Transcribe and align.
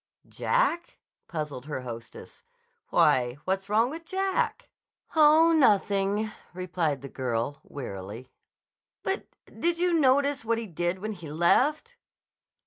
"Jack?" 0.27 0.97
puzzled 1.27 1.65
her 1.67 1.81
hostess. 1.81 2.41
"Why, 2.89 3.37
what's 3.45 3.69
wrong 3.69 3.91
with 3.91 4.03
Jack?" 4.03 4.71
"Oh, 5.15 5.53
nothing," 5.55 6.31
replied 6.55 7.01
the 7.03 7.07
girl 7.07 7.59
wearily. 7.63 8.31
"But—did 9.03 9.77
you 9.77 9.93
notice 9.93 10.43
what 10.43 10.57
he 10.57 10.65
did 10.65 10.97
when 10.97 11.13
he 11.13 11.31
left?" 11.31 11.97